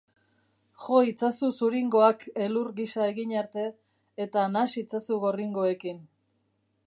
Jo 0.85 1.01
itzazu 1.09 1.49
zuringoak 1.57 2.25
elur 2.45 2.71
gisa 2.79 3.05
egin 3.11 3.35
arte 3.43 3.67
eta 4.27 4.49
nahas 4.57 4.71
itzazu 4.85 5.21
gorringoekin. 5.27 6.01